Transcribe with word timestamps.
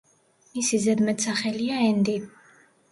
მისი 0.53 0.79
ზედმეტსახელია 0.87 1.81
„ენდი“. 1.93 2.21